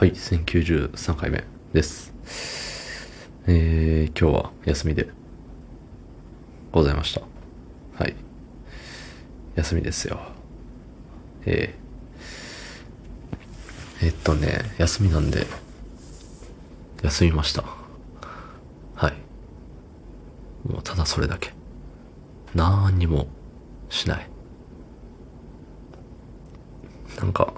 [0.00, 1.44] はい、1093回目
[1.74, 2.14] です。
[3.46, 5.10] えー、今日は休みで
[6.72, 7.20] ございました。
[8.02, 8.16] はい。
[9.56, 10.18] 休みですよ。
[11.44, 15.46] えー、えっとね、休みなんで、
[17.02, 17.62] 休みました。
[18.94, 19.12] はい。
[20.66, 21.52] もうただそれだけ。
[22.54, 23.26] なんにも
[23.90, 24.30] しない。
[27.18, 27.52] なんか、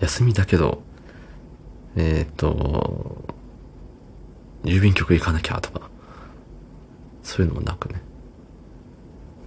[0.00, 0.87] 休みだけど、
[2.00, 3.24] えっ、と、
[4.62, 5.90] 郵便局行かなきゃとか、
[7.24, 8.00] そういうのもなくね。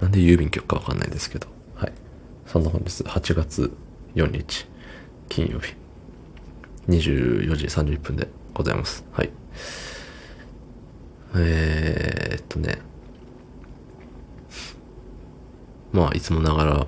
[0.01, 1.47] なんで郵便局かわかんないですけど。
[1.75, 1.93] はい。
[2.45, 3.71] そんな本日、8月
[4.15, 4.67] 4日、
[5.29, 5.75] 金曜日、
[6.89, 9.05] 24時31分でございます。
[9.13, 9.29] はい。
[11.37, 12.79] えーっとね。
[15.93, 16.87] まあ、いつもながら、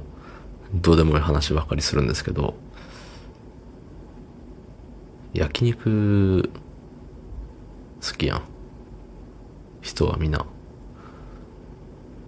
[0.73, 2.55] どうでもいい話ばかりするんですけど、
[5.33, 6.49] 焼肉、
[8.01, 8.41] 好きやん。
[9.81, 10.45] 人はみんな。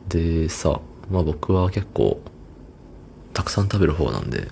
[0.09, 2.19] でさ、まあ僕は結構、
[3.33, 4.47] たくさん食べる方なんで、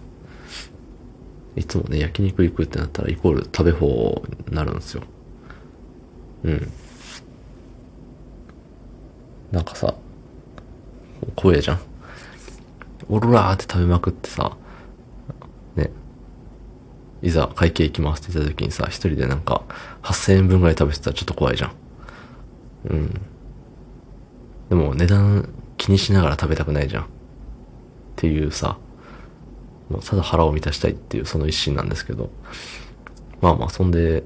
[1.55, 5.03] いつもね、焼肉行くってなったらイコール食べ方になるんですよ。
[6.43, 6.71] うん。
[9.51, 9.95] なんかさ、
[11.35, 11.79] 怖えじゃん。
[13.09, 14.57] おろらーって食べまくってさ、
[17.23, 19.63] いざ会計行きますって言った時にさ、一人でなんか
[20.03, 21.71] 8000円分ぐらい食べてたらちょっと怖いじゃん。
[22.89, 23.21] うん。
[24.69, 27.03] でも値段気にしながら食べたくないじゃん。
[27.03, 27.07] っ
[28.17, 28.77] ていうさ、
[29.89, 32.29] もうただ腹を満たしたいっていうその一心なんですけど、
[33.39, 34.23] まあまあそんで、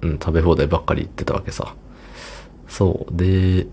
[0.00, 1.74] うん、食べ放題ばっかり言ってたわけさ。
[2.66, 3.14] そう。
[3.14, 3.66] で、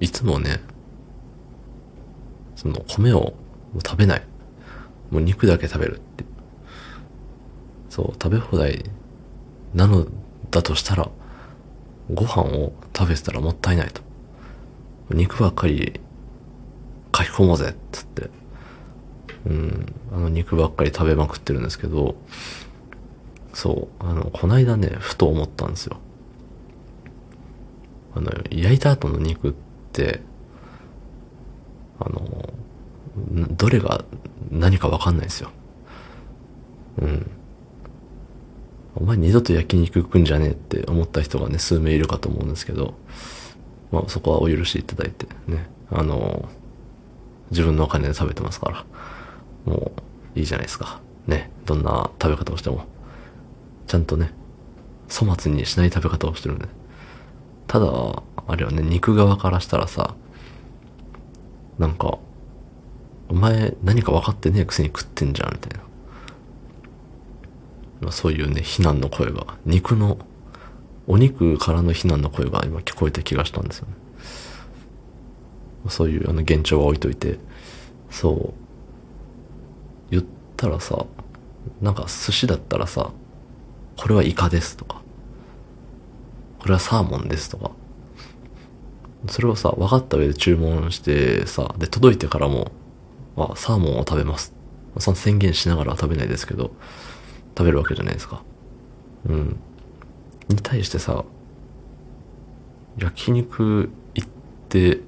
[0.00, 0.60] いつもね、
[2.56, 3.34] その米を
[3.86, 4.22] 食べない。
[5.14, 6.24] もう肉だけ食べるって。
[7.88, 8.84] そう、食べ放題
[9.72, 10.08] なの
[10.50, 11.08] だとしたら、
[12.12, 14.02] ご飯を食べてたらもったいないと。
[15.10, 16.00] 肉ばっかり
[17.16, 18.28] 書き込もうぜっつって。
[19.46, 22.16] うん、あの肉ばっかり食べまくってるんですけど、
[23.52, 25.98] そう、あの、こないだね、ふと思ったんですよ。
[28.16, 29.54] あの、焼いた後の肉っ
[29.92, 30.22] て、
[32.00, 32.52] あの、
[33.50, 34.04] どれが
[34.50, 35.50] 何かわかんないですよ。
[36.98, 37.30] うん。
[38.96, 42.94] お前二度と焼肉食うんじゃねえって思った人がね、数名いるかと思うんですけど、
[43.90, 46.48] まあそこはお許しいただいてね、あの、
[47.50, 48.84] 自分のお金で食べてますから、
[49.64, 49.92] も
[50.36, 51.00] ういいじゃないですか。
[51.26, 52.84] ね、どんな食べ方をしても。
[53.86, 54.32] ちゃんとね、
[55.10, 56.66] 粗末にしない食べ方をしてるんで。
[57.66, 57.86] ただ、
[58.46, 60.14] あれはね、肉側からしたらさ、
[61.78, 62.18] なんか、
[63.28, 65.84] お前何か分かってねえくせに食ってんじゃん、みたいな。
[68.02, 70.18] まあ、そういうね、非難の声が、肉の、
[71.06, 73.94] お肉からの非難の声が今聞こえた気がしたんですよね。
[75.88, 77.38] そういうあの現状は置いといて、
[78.10, 80.24] そう、言っ
[80.56, 81.04] たらさ、
[81.80, 83.10] なんか寿司だったらさ、
[83.96, 85.02] これはイカですとか、
[86.58, 87.70] これはサーモンですとか、
[89.28, 92.72] それをさ、分かった上で注文してさ、で、届いてからも、
[93.36, 94.54] あ、サーモンを食べます。
[94.98, 96.70] その宣言しながらは食べないですけど、
[97.56, 98.42] 食べるわけじゃないですか。
[99.28, 99.56] うん。
[100.48, 101.24] に対してさ、
[102.98, 104.28] 焼肉行っ
[104.68, 105.00] て、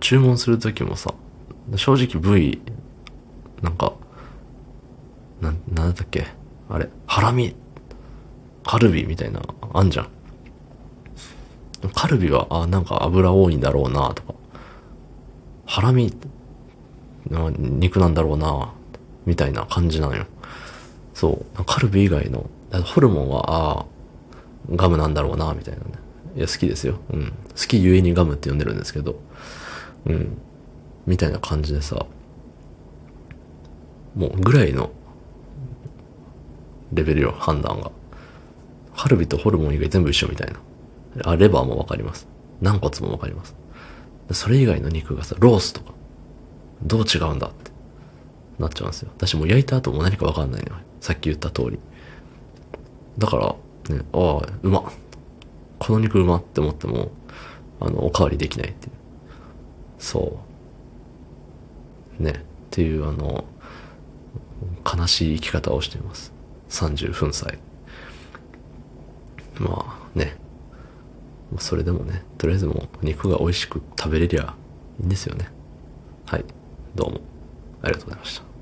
[0.00, 1.14] 注文するときもさ、
[1.74, 2.60] 正直部位、
[3.62, 3.94] なんか、
[5.40, 6.26] な、なんだっけ？
[6.68, 7.56] あれ、ハラミ、
[8.64, 10.08] カルビみたいな、あんじゃん。
[11.94, 14.34] カルビは、あ、なんか油多いんだろうな、とか。
[15.64, 16.12] ハラミ、
[17.30, 18.72] 肉なんだろうな、
[19.24, 20.26] みたいな感じなのよ。
[21.14, 21.64] そう。
[21.64, 22.48] カルビ以外の、
[22.84, 23.44] ホルモンは、
[23.80, 23.86] あ
[24.74, 25.92] ガムなんだろうな、みたいなね。
[26.36, 26.98] いや、好きですよ。
[27.12, 27.26] うん。
[27.30, 27.32] 好
[27.66, 29.18] きゆえにガムって呼んでるんですけど。
[30.06, 30.38] うん。
[31.06, 32.06] みたいな感じでさ、
[34.14, 34.90] もうぐらいの
[36.92, 37.90] レベルよ、判断が。
[38.96, 40.60] カルビとホルモン以外全部一緒みたいな。
[41.30, 42.26] あ、レバーもわかります。
[42.60, 43.54] 軟骨もわかります。
[44.32, 45.92] それ以外の肉がさ、ロースとか、
[46.82, 47.70] どう違うんだって、
[48.58, 49.10] なっちゃうんですよ。
[49.16, 50.82] 私もう焼いた後も何かわかんないのよ。
[51.00, 51.78] さっき言った通り。
[53.18, 54.92] だから、ね、ああ、うま。
[55.78, 57.10] この肉うまって思っても、
[57.80, 58.92] あの、おかわりできないっていう。
[59.98, 60.38] そ
[62.20, 62.22] う。
[62.22, 62.34] ね、っ
[62.70, 63.44] ていうあの、
[64.84, 66.32] 悲しい生き方をしています。
[66.70, 67.58] 30分歳。
[69.58, 70.36] まあね。
[71.58, 74.54] それでもね、とりあえずもう肉が美味しく食べれりゃ
[75.00, 75.48] いいんですよね。
[76.26, 76.44] はい。
[76.96, 77.20] どうも
[77.82, 78.55] ありがとうございました。